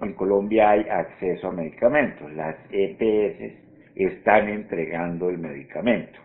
[0.00, 2.32] En Colombia hay acceso a medicamentos.
[2.32, 3.54] Las EPS
[3.94, 6.18] están entregando el medicamento.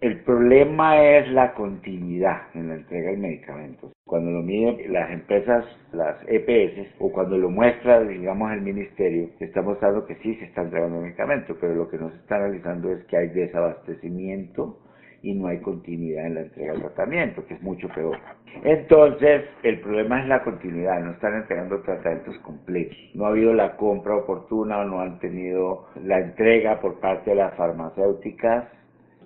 [0.00, 3.92] El problema es la continuidad en la entrega del medicamento.
[4.04, 9.62] Cuando lo miden las empresas, las EPS, o cuando lo muestra, digamos, el ministerio, está
[9.62, 13.16] mostrando que sí se está entregando medicamento, pero lo que nos está analizando es que
[13.16, 14.80] hay desabastecimiento
[15.24, 18.18] y no hay continuidad en la entrega del tratamiento, que es mucho peor.
[18.62, 22.96] Entonces, el problema es la continuidad, no están entregando tratamientos completos.
[23.14, 27.36] No ha habido la compra oportuna o no han tenido la entrega por parte de
[27.36, 28.66] las farmacéuticas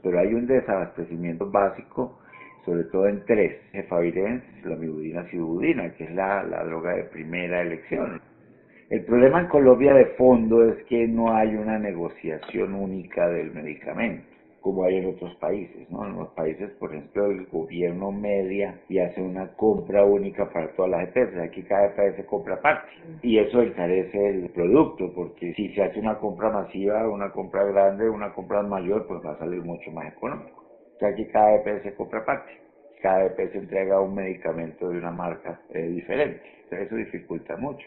[0.03, 2.19] pero hay un desabastecimiento básico,
[2.64, 7.62] sobre todo en tres, cefavirenz, la mibudina, cibudina, que es la, la droga de primera
[7.62, 8.20] elección.
[8.91, 14.25] El problema en Colombia de fondo es que no hay una negociación única del medicamento,
[14.61, 15.89] como hay en otros países.
[15.91, 16.06] ¿no?
[16.06, 20.91] En los países, por ejemplo, el gobierno media y hace una compra única para todas
[20.91, 21.39] las EPS.
[21.39, 22.89] Aquí cada EPS compra aparte.
[23.23, 28.09] Y eso encarece el producto, porque si se hace una compra masiva, una compra grande,
[28.09, 30.64] una compra mayor, pues va a salir mucho más económico.
[31.01, 32.53] aquí cada EPS compra aparte.
[33.01, 36.42] Cada EPS entrega un medicamento de una marca eh, diferente.
[36.64, 37.86] Entonces eso dificulta mucho.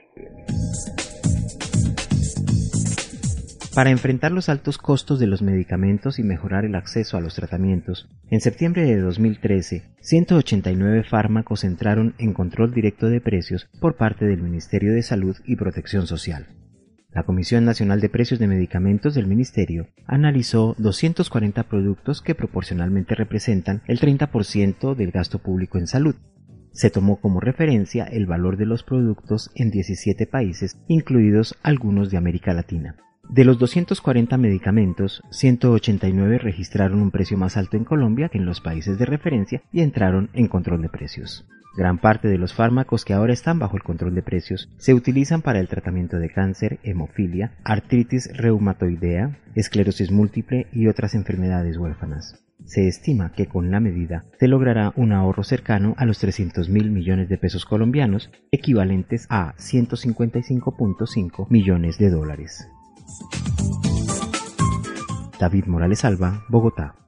[3.74, 8.10] Para enfrentar los altos costos de los medicamentos y mejorar el acceso a los tratamientos,
[8.30, 14.42] en septiembre de 2013, 189 fármacos entraron en control directo de precios por parte del
[14.42, 16.48] Ministerio de Salud y Protección Social.
[17.14, 23.84] La Comisión Nacional de Precios de Medicamentos del Ministerio analizó 240 productos que proporcionalmente representan
[23.88, 26.16] el 30% del gasto público en salud.
[26.74, 32.18] Se tomó como referencia el valor de los productos en 17 países, incluidos algunos de
[32.18, 32.98] América Latina.
[33.32, 38.60] De los 240 medicamentos, 189 registraron un precio más alto en Colombia que en los
[38.60, 41.48] países de referencia y entraron en control de precios.
[41.78, 45.42] Gran parte de los fármacos que ahora están bajo el control de precios se utilizan
[45.42, 52.44] para el tratamiento de cáncer, hemofilia, artritis reumatoidea, esclerosis múltiple y otras enfermedades huérfanas.
[52.66, 56.92] Se estima que con la medida se logrará un ahorro cercano a los 300 mil
[56.92, 62.68] millones de pesos colombianos, equivalentes a 155.5 millones de dólares.
[65.40, 67.01] David Morales Alba, Bogotá.